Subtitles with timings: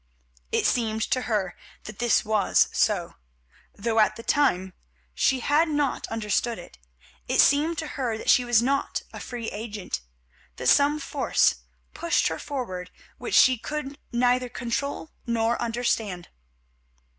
[0.51, 3.17] It seemed to her that this was so,
[3.75, 4.73] though at the time
[5.13, 6.79] she had not understood it;
[7.27, 10.01] it seemed to her that she was not a free agent;
[10.55, 11.53] that some force
[11.93, 16.29] pushed her forward which she could neither control nor understand.